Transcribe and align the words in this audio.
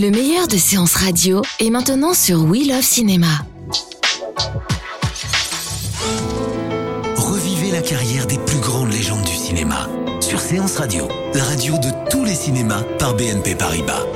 Le 0.00 0.10
meilleur 0.10 0.48
de 0.48 0.56
séances 0.56 0.94
radio 0.94 1.42
est 1.58 1.68
maintenant 1.68 2.14
sur 2.14 2.42
We 2.44 2.66
Love 2.66 2.80
Cinéma. 2.80 3.44
Revivez 7.16 7.70
la 7.70 7.82
carrière 7.82 8.26
des 8.26 8.38
plus 8.38 8.60
grandes 8.60 8.90
légendes 8.90 9.26
du 9.26 9.34
cinéma 9.34 9.90
sur 10.20 10.40
Séance 10.40 10.78
Radio, 10.78 11.06
la 11.34 11.44
radio 11.44 11.74
de 11.74 11.88
tous 12.08 12.24
les 12.24 12.34
cinémas 12.34 12.82
par 12.98 13.14
BNP 13.14 13.54
Paribas. 13.56 14.06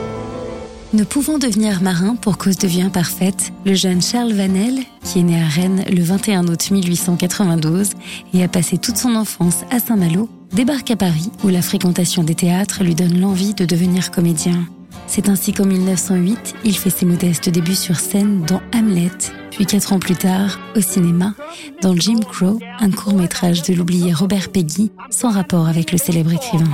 Ne 0.95 1.05
pouvant 1.05 1.39
devenir 1.39 1.83
marin 1.83 2.17
pour 2.17 2.39
cause 2.39 2.57
de 2.57 2.67
vie 2.67 2.81
imparfaite, 2.81 3.53
le 3.67 3.75
jeune 3.75 4.01
Charles 4.01 4.33
Vanel, 4.33 4.79
qui 5.03 5.19
est 5.19 5.23
né 5.23 5.39
à 5.39 5.47
Rennes 5.47 5.85
le 5.93 6.03
21 6.03 6.49
août 6.49 6.71
1892 6.71 7.91
et 8.33 8.43
a 8.43 8.49
passé 8.49 8.79
toute 8.79 8.97
son 8.97 9.15
enfance 9.15 9.65
à 9.71 9.81
Saint-Malo, 9.81 10.31
débarque 10.51 10.93
à 10.93 10.97
Paris 10.97 11.31
où 11.43 11.49
la 11.49 11.61
fréquentation 11.61 12.25
des 12.25 12.35
théâtres 12.35 12.83
lui 12.83 12.95
donne 12.95 13.21
l'envie 13.21 13.53
de 13.53 13.67
devenir 13.67 14.11
comédien. 14.11 14.67
C'est 15.07 15.29
ainsi 15.29 15.53
qu'en 15.53 15.67
1908, 15.67 16.55
il 16.65 16.77
fait 16.77 16.91
ses 16.91 17.07
modestes 17.07 17.49
débuts 17.49 17.75
sur 17.75 17.97
scène 17.97 18.43
dans 18.43 18.61
Hamlet, 18.75 19.11
puis 19.51 19.67
quatre 19.67 19.93
ans 19.93 19.99
plus 19.99 20.17
tard, 20.17 20.59
au 20.75 20.81
cinéma, 20.81 21.35
dans 21.83 21.95
Jim 21.95 22.21
Crow, 22.21 22.59
un 22.81 22.91
court-métrage 22.91 23.63
de 23.63 23.75
l'oublié 23.75 24.13
Robert 24.13 24.51
Peggy, 24.51 24.91
sans 25.11 25.31
rapport 25.31 25.69
avec 25.69 25.93
le 25.93 25.99
célèbre 25.99 26.33
écrivain. 26.33 26.71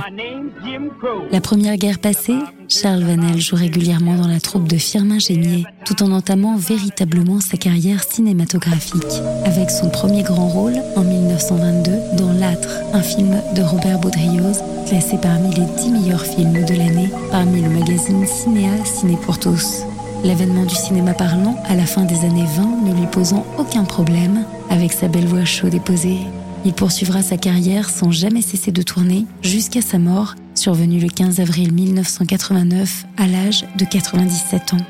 La 1.31 1.41
première 1.41 1.77
guerre 1.77 1.99
passée, 1.99 2.37
Charles 2.67 3.03
Vanel 3.03 3.39
joue 3.39 3.55
régulièrement 3.55 4.15
dans 4.15 4.27
la 4.27 4.39
troupe 4.39 4.67
de 4.67 4.77
Firmin 4.77 5.19
Génier, 5.19 5.65
tout 5.85 6.03
en 6.03 6.11
entamant 6.11 6.55
véritablement 6.55 7.39
sa 7.39 7.57
carrière 7.57 8.03
cinématographique, 8.03 9.21
avec 9.45 9.69
son 9.69 9.89
premier 9.89 10.23
grand 10.23 10.47
rôle 10.47 10.75
en 10.95 11.01
1922 11.01 11.91
dans 12.17 12.33
L'Âtre, 12.33 12.81
un 12.93 13.01
film 13.01 13.41
de 13.55 13.61
Robert 13.61 13.99
Baudrillard, 13.99 14.55
classé 14.87 15.17
parmi 15.21 15.53
les 15.55 15.65
10 15.81 15.89
meilleurs 15.89 16.25
films 16.25 16.65
de 16.65 16.73
l'année 16.73 17.09
parmi 17.31 17.61
le 17.61 17.69
magazine 17.69 18.25
Cinéa 18.25 18.71
Ciné 18.85 19.17
pour 19.25 19.39
tous. 19.39 19.83
L'avènement 20.23 20.65
du 20.65 20.75
cinéma 20.75 21.13
parlant 21.13 21.61
à 21.67 21.75
la 21.75 21.85
fin 21.85 22.03
des 22.03 22.25
années 22.25 22.45
20 22.45 22.87
ne 22.87 22.99
lui 22.99 23.07
posant 23.07 23.45
aucun 23.57 23.83
problème, 23.83 24.45
avec 24.69 24.93
sa 24.93 25.07
belle 25.07 25.25
voix 25.25 25.45
chaude 25.45 25.73
et 25.73 25.79
posée. 25.79 26.19
Il 26.63 26.73
poursuivra 26.73 27.23
sa 27.23 27.37
carrière 27.37 27.89
sans 27.89 28.11
jamais 28.11 28.43
cesser 28.43 28.71
de 28.71 28.83
tourner 28.83 29.25
jusqu'à 29.41 29.81
sa 29.81 29.97
mort, 29.97 30.35
survenue 30.61 30.99
le 30.99 31.07
15 31.07 31.39
avril 31.39 31.73
1989 31.73 33.05
à 33.17 33.25
l'âge 33.25 33.65
de 33.79 33.83
97 33.83 34.75
ans. 34.75 34.85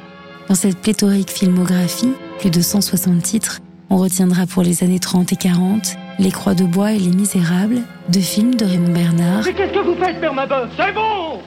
Dans 0.50 0.56
cette 0.56 0.78
pléthorique 0.78 1.30
filmographie, 1.30 2.12
plus 2.40 2.50
de 2.50 2.60
160 2.60 3.22
titres, 3.24 3.60
on 3.90 3.96
retiendra 3.96 4.46
pour 4.48 4.64
les 4.64 4.84
années 4.84 5.00
30 5.00 5.32
et 5.32 5.38
40 5.38 5.96
Les 6.20 6.32
Croix 6.32 6.56
de 6.56 6.66
Bois 6.66 6.92
et 6.92 7.00
Les 7.00 7.16
Misérables, 7.16 7.84
deux 8.10 8.20
films 8.20 8.56
de 8.56 8.66
Raymond 8.66 8.92
Bernard, 8.92 9.44
Mais 9.46 9.54
qu'est-ce 9.54 9.72
que 9.72 9.80
vous 9.80 9.96
faites, 9.96 10.20
Père 10.20 10.34
Mabeuf? 10.34 10.70
C'est 10.76 10.94
bon! 10.94 11.40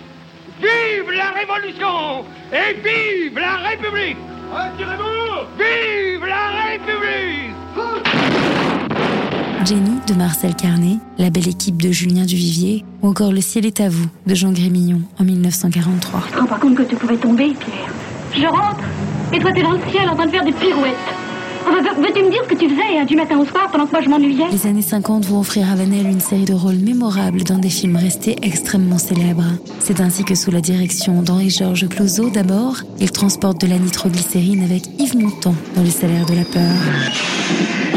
Vive 0.58 1.10
la 1.14 1.30
Révolution 1.32 2.24
Et 2.50 2.72
vive 2.80 3.38
la 3.38 3.56
République! 3.68 4.16
Retirez-vous! 4.50 5.48
Vive 5.58 6.26
la 6.26 6.62
République 6.70 7.63
Jenny 9.64 9.98
de 10.06 10.12
Marcel 10.12 10.54
Carnet, 10.54 10.98
La 11.16 11.30
belle 11.30 11.48
équipe 11.48 11.80
de 11.80 11.90
Julien 11.90 12.24
Duvivier 12.24 12.84
ou 13.02 13.08
encore 13.08 13.32
Le 13.32 13.40
ciel 13.40 13.64
est 13.64 13.80
à 13.80 13.88
vous 13.88 14.06
de 14.26 14.34
Jean 14.34 14.52
Grémillon 14.52 15.00
en 15.18 15.24
1943. 15.24 16.20
Je 16.30 16.34
me 16.34 16.40
rends 16.40 16.46
pas 16.46 16.58
compte 16.58 16.74
que 16.74 16.82
tu 16.82 16.96
pouvais 16.96 17.16
tomber, 17.16 17.54
Pierre. 17.54 17.94
Je 18.36 18.46
rentre, 18.46 18.84
et 19.32 19.38
toi 19.38 19.52
t'es 19.52 19.62
dans 19.62 19.72
le 19.72 19.80
ciel 19.90 20.08
en 20.10 20.16
train 20.16 20.26
de 20.26 20.30
faire 20.32 20.44
des 20.44 20.52
pirouettes. 20.52 20.94
Veux-tu 21.96 22.22
me 22.24 22.30
dire 22.30 22.42
ce 22.44 22.54
que 22.54 22.58
tu 22.58 22.68
faisais 22.68 22.98
hein, 22.98 23.06
du 23.06 23.16
matin 23.16 23.38
au 23.38 23.46
soir 23.46 23.70
pendant 23.72 23.86
que 23.86 23.92
moi 23.92 24.02
je 24.02 24.10
m'ennuyais? 24.10 24.44
Les 24.52 24.66
années 24.66 24.82
50 24.82 25.24
vont 25.24 25.40
offrir 25.40 25.70
à 25.70 25.76
Vanel 25.76 26.06
une 26.06 26.20
série 26.20 26.44
de 26.44 26.52
rôles 26.52 26.76
mémorables 26.76 27.42
dans 27.42 27.56
des 27.58 27.70
films 27.70 27.96
restés 27.96 28.36
extrêmement 28.42 28.98
célèbres. 28.98 29.44
C'est 29.80 30.00
ainsi 30.00 30.24
que 30.24 30.34
sous 30.34 30.50
la 30.50 30.60
direction 30.60 31.22
d'Henri-Georges 31.22 31.88
Clouzot 31.88 32.28
d'abord, 32.28 32.76
il 33.00 33.10
transporte 33.10 33.62
de 33.62 33.66
la 33.66 33.78
nitroglycérine 33.78 34.62
avec 34.62 34.82
Yves 34.98 35.16
Montand 35.16 35.54
dans 35.74 35.82
Le 35.82 35.90
salaire 35.90 36.26
de 36.26 36.34
la 36.34 36.44
peur. 36.44 37.93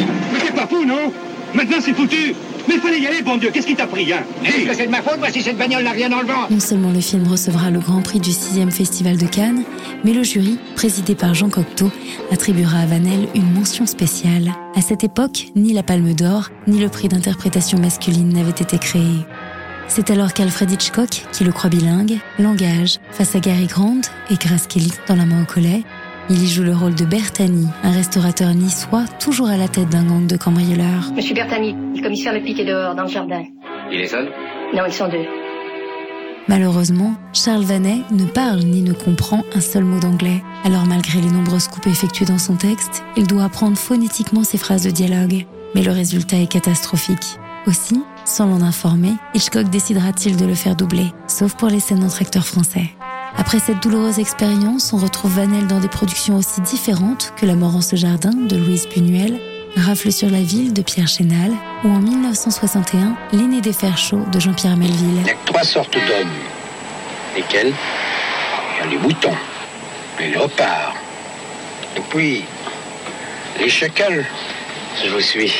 Maintenant 1.58 1.78
c'est 1.82 1.94
foutu 1.94 2.36
Mais 2.68 2.76
il 2.76 2.80
fallait 2.82 3.00
y 3.00 3.08
aller, 3.08 3.24
bon 3.24 3.38
Dieu, 3.38 3.50
qu'est-ce 3.52 3.66
qui 3.66 3.76
t'a 3.76 3.88
pris, 3.88 4.14
hein? 4.14 4.20
Est-ce 4.46 4.68
que 4.68 4.74
c'est 4.76 4.86
de 4.86 4.92
ma 4.92 5.02
faute, 5.02 5.18
moi, 5.18 5.30
si 5.32 5.42
cette 5.42 5.58
bagnole 5.58 5.84
n'a 5.84 5.92
rien 5.92 6.08
dans 6.08 6.22
le 6.22 6.28
ventre? 6.28 6.52
Non 6.52 6.60
seulement 6.60 6.92
le 6.92 7.02
film 7.02 7.28
recevra 7.28 7.72
le 7.72 7.80
Grand 7.80 8.04
Prix 8.04 8.20
du 8.20 8.30
6e 8.30 8.70
Festival 8.70 9.18
de 9.18 9.26
Cannes, 9.26 9.64
mais 10.06 10.14
le 10.14 10.22
jury, 10.22 10.60
présidé 10.76 11.16
par 11.16 11.34
Jean 11.34 11.50
Cocteau, 11.50 11.90
attribuera 12.32 12.82
à 12.82 12.86
Vanel 12.86 13.28
une 13.34 13.52
mention 13.54 13.88
spéciale. 13.88 14.52
À 14.76 14.82
cette 14.82 15.04
époque, 15.04 15.48
ni 15.56 15.74
la 15.74 15.82
Palme 15.82 16.14
d'Or, 16.14 16.50
ni 16.68 16.80
le 16.80 16.90
prix 16.90 17.08
d'interprétation 17.08 17.80
masculine 17.80 18.30
n'avaient 18.30 18.52
été 18.52 18.78
créés. 18.78 19.26
C'est 19.88 20.12
alors 20.12 20.34
qu'Alfred 20.34 20.70
Hitchcock, 20.70 21.24
qui 21.32 21.44
le 21.44 21.52
croit 21.52 21.72
bilingue, 21.72 22.20
l'engage 22.38 23.00
face 23.10 23.36
à 23.36 23.40
Gary 23.40 23.66
Grant 23.66 24.02
et 24.30 24.36
Grace 24.36 24.68
Kelly 24.68 24.92
dans 25.08 25.16
La 25.16 25.26
main 25.26 25.42
au 25.42 25.46
collet. 25.46 25.82
Il 26.30 26.44
y 26.44 26.48
joue 26.48 26.64
le 26.64 26.76
rôle 26.76 26.94
de 26.94 27.06
Bertani, 27.06 27.68
un 27.84 27.92
restaurateur 27.92 28.54
niçois 28.54 29.06
toujours 29.18 29.48
à 29.48 29.56
la 29.56 29.70
tête 29.70 29.88
d'un 29.88 30.04
gang 30.04 30.28
de 30.28 30.36
cambrioleurs. 30.36 31.14
Monsieur 31.16 31.34
Bertani, 31.34 31.74
le 31.96 32.04
commissaire 32.04 32.34
le 32.34 32.42
pique 32.42 32.60
est 32.60 32.66
dehors, 32.66 32.96
dans 32.96 33.04
le 33.04 33.10
jardin. 33.10 33.44
Il 33.92 34.02
est 34.02 34.08
seul? 34.08 34.30
Non, 34.76 34.84
ils 34.86 34.92
sont 34.92 35.08
deux. 35.08 35.26
Malheureusement, 36.50 37.14
Charles 37.32 37.64
Vanet 37.64 38.02
ne 38.12 38.26
parle 38.26 38.60
ni 38.60 38.82
ne 38.82 38.92
comprend 38.92 39.44
un 39.56 39.62
seul 39.62 39.86
mot 39.86 40.00
d'anglais. 40.00 40.44
Alors 40.66 40.86
malgré 40.86 41.22
les 41.22 41.30
nombreuses 41.30 41.70
coupes 41.70 41.88
effectuées 41.88 42.26
dans 42.26 42.38
son 42.38 42.56
texte, 42.56 43.04
il 43.16 43.26
doit 43.26 43.46
apprendre 43.46 43.78
phonétiquement 43.78 44.44
ses 44.44 44.58
phrases 44.58 44.84
de 44.84 44.92
dialogue. 44.92 45.46
Mais 45.76 45.82
le 45.82 45.92
résultat 45.92 46.38
est 46.38 46.52
catastrophique. 46.52 47.38
Aussi, 47.68 48.02
sans 48.26 48.48
l'en 48.48 48.62
informer, 48.62 49.14
Hitchcock 49.34 49.70
décidera-t-il 49.70 50.36
de 50.36 50.46
le 50.46 50.56
faire 50.56 50.76
doubler, 50.76 51.08
sauf 51.28 51.56
pour 51.56 51.70
les 51.70 51.80
scènes 51.80 52.04
entre 52.04 52.22
acteurs 52.22 52.48
français. 52.48 52.97
Après 53.40 53.60
cette 53.60 53.84
douloureuse 53.84 54.18
expérience, 54.20 54.94
on 54.94 54.98
retrouve 54.98 55.36
Vanel 55.36 55.68
dans 55.68 55.80
des 55.80 55.88
productions 55.88 56.36
aussi 56.36 56.60
différentes 56.62 57.34
que 57.38 57.46
La 57.46 57.56
mort 57.56 57.76
en 57.76 57.82
ce 57.82 57.96
jardin 57.96 58.32
de 58.32 58.58
Louise 58.58 58.88
Buñuel, 58.90 59.40
Rafle 59.76 60.12
sur 60.12 60.30
la 60.30 60.42
ville 60.42 60.74
de 60.74 60.82
Pierre 60.82 61.08
Chénal 61.08 61.52
ou 61.84 61.90
en 61.90 62.00
1961, 62.00 63.16
L'aîné 63.34 63.62
des 63.62 63.74
fers 63.74 63.98
chauds 63.98 64.26
de 64.32 64.40
Jean-Pierre 64.40 64.76
Melville. 64.76 65.18
Il 65.18 65.24
n'y 65.24 65.30
a 65.30 65.36
trois 65.46 65.64
sortes 65.64 65.94
d'hommes. 65.94 66.28
Lesquels? 67.36 67.74
Y 68.84 68.90
les 68.90 68.98
moutons, 68.98 69.36
les 70.20 70.30
léopards, 70.30 70.96
et 71.96 72.02
puis 72.10 72.44
les 73.60 73.70
chacals. 73.70 74.26
Je 75.04 75.10
vous 75.10 75.22
suis. 75.22 75.54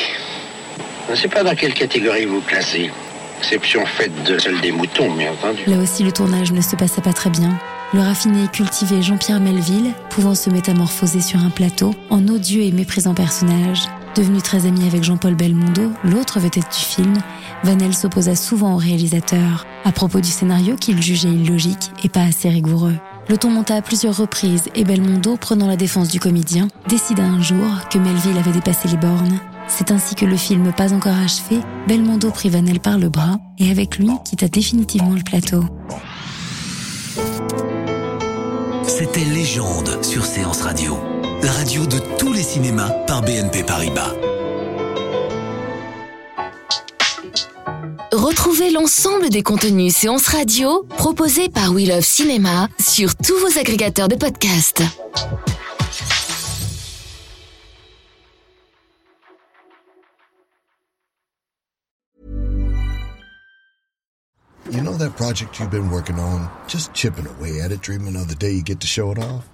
Je 1.06 1.12
ne 1.12 1.16
sais 1.16 1.28
pas 1.28 1.44
dans 1.44 1.54
quelle 1.54 1.74
catégorie 1.74 2.24
vous 2.24 2.40
classez. 2.40 2.90
Exception 3.38 3.86
faite 3.86 4.12
de 4.24 4.38
celle 4.38 4.60
des 4.60 4.72
moutons, 4.72 5.12
bien 5.14 5.32
entendu. 5.32 5.62
Là 5.66 5.78
aussi, 5.78 6.02
le 6.02 6.12
tournage 6.12 6.52
ne 6.52 6.60
se 6.60 6.76
passait 6.76 7.00
pas 7.00 7.12
très 7.12 7.30
bien. 7.30 7.58
Le 7.94 8.00
raffiné 8.00 8.44
et 8.44 8.48
cultivé 8.48 9.00
Jean-Pierre 9.00 9.40
Melville, 9.40 9.92
pouvant 10.10 10.34
se 10.34 10.50
métamorphoser 10.50 11.20
sur 11.20 11.40
un 11.40 11.50
plateau 11.50 11.94
en 12.10 12.26
odieux 12.28 12.62
et 12.62 12.72
méprisant 12.72 13.14
personnage. 13.14 13.82
Devenu 14.16 14.42
très 14.42 14.66
ami 14.66 14.86
avec 14.86 15.04
Jean-Paul 15.04 15.34
Belmondo, 15.34 15.92
l'autre 16.02 16.40
vedette 16.40 16.68
du 16.76 16.84
film, 16.84 17.14
Vanel 17.62 17.94
s'opposa 17.94 18.34
souvent 18.34 18.74
au 18.74 18.76
réalisateur 18.76 19.64
à 19.84 19.92
propos 19.92 20.20
du 20.20 20.28
scénario 20.28 20.74
qu'il 20.76 21.00
jugeait 21.00 21.28
illogique 21.28 21.92
et 22.02 22.08
pas 22.08 22.22
assez 22.22 22.48
rigoureux. 22.48 22.96
Le 23.28 23.36
ton 23.36 23.50
monta 23.50 23.76
à 23.76 23.82
plusieurs 23.82 24.16
reprises 24.16 24.70
et 24.74 24.84
Belmondo, 24.84 25.36
prenant 25.36 25.66
la 25.66 25.76
défense 25.76 26.08
du 26.08 26.18
comédien, 26.18 26.68
décida 26.88 27.22
un 27.22 27.42
jour 27.42 27.66
que 27.90 27.98
Melville 27.98 28.38
avait 28.38 28.52
dépassé 28.52 28.88
les 28.88 28.96
bornes. 28.96 29.38
C'est 29.68 29.90
ainsi 29.92 30.14
que 30.14 30.24
le 30.24 30.36
film 30.36 30.72
pas 30.72 30.92
encore 30.92 31.16
achevé, 31.16 31.60
Belmondo 31.86 32.30
prit 32.30 32.48
Vanel 32.48 32.80
par 32.80 32.98
le 32.98 33.08
bras 33.08 33.38
et 33.58 33.70
avec 33.70 33.98
lui 33.98 34.10
quitta 34.24 34.48
définitivement 34.48 35.14
le 35.14 35.22
plateau. 35.22 35.64
C'était 38.86 39.24
Légende 39.24 40.02
sur 40.02 40.24
Séance 40.24 40.62
Radio, 40.62 40.98
la 41.42 41.52
radio 41.52 41.86
de 41.86 41.98
tous 42.18 42.32
les 42.32 42.42
cinémas 42.42 42.90
par 43.06 43.22
BNP 43.22 43.62
Paribas. 43.62 44.14
Retrouvez 48.12 48.70
l'ensemble 48.70 49.28
des 49.28 49.42
contenus 49.42 49.94
séances 49.94 50.26
radio 50.26 50.84
proposés 50.96 51.48
par 51.48 51.72
We 51.72 51.86
Love 51.86 52.00
Cinéma 52.00 52.68
sur 52.80 53.14
tous 53.14 53.38
vos 53.38 53.58
agrégateurs 53.60 54.08
de 54.08 54.16
podcasts. 54.16 54.82
You 64.70 64.82
know 64.82 64.92
that 64.98 65.16
project 65.16 65.58
you've 65.58 65.70
been 65.70 65.90
working 65.90 66.18
on, 66.18 66.50
just 66.66 66.92
chipping 66.92 67.26
away 67.26 67.62
at 67.62 67.72
it, 67.72 67.80
dreaming 67.80 68.16
of 68.16 68.28
the 68.28 68.34
day 68.34 68.50
you 68.50 68.62
get 68.62 68.80
to 68.80 68.86
show 68.86 69.10
it 69.10 69.18
off? 69.18 69.48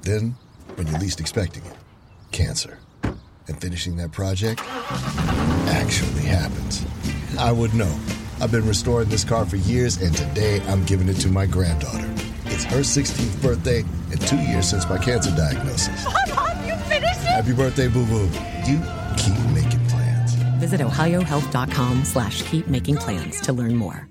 Then, 0.00 0.36
when 0.76 0.86
you're 0.86 0.98
least 0.98 1.20
expecting 1.20 1.62
it, 1.66 1.74
cancer. 2.32 2.78
And 3.02 3.60
finishing 3.60 3.98
that 3.98 4.12
project 4.12 4.62
actually 5.68 6.22
happens. 6.22 6.82
I 7.38 7.52
would 7.52 7.74
know. 7.74 7.94
I've 8.40 8.52
been 8.52 8.66
restoring 8.66 9.10
this 9.10 9.22
car 9.22 9.44
for 9.44 9.56
years, 9.56 10.00
and 10.00 10.16
today 10.16 10.62
I'm 10.66 10.82
giving 10.86 11.10
it 11.10 11.20
to 11.20 11.28
my 11.28 11.44
granddaughter. 11.44 12.10
It's 12.46 12.64
her 12.64 12.80
16th 12.80 13.42
birthday 13.42 13.84
and 14.12 14.20
two 14.22 14.38
years 14.38 14.70
since 14.70 14.88
my 14.88 14.96
cancer 14.96 15.30
diagnosis. 15.36 16.04
Mom, 16.34 16.66
you 16.66 16.74
finished 16.84 17.20
it? 17.20 17.26
Happy 17.26 17.52
birthday, 17.52 17.88
boo 17.88 18.06
boo. 18.06 18.30
You 18.66 18.80
keep 19.18 19.38
making 19.52 19.86
plans. 19.88 20.32
Visit 20.58 20.80
ohiohealth.com 20.80 22.06
slash 22.06 22.42
keep 22.44 22.66
making 22.66 22.96
plans 22.96 23.42
to 23.42 23.52
learn 23.52 23.76
more. 23.76 24.08